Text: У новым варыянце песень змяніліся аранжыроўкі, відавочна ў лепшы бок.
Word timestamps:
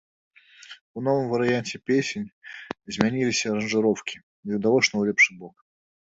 У 0.99 1.01
новым 1.07 1.25
варыянце 1.33 1.75
песень 1.89 2.23
змяніліся 2.97 3.51
аранжыроўкі, 3.51 4.15
відавочна 4.53 4.91
ў 4.97 5.03
лепшы 5.11 5.31
бок. 5.43 5.55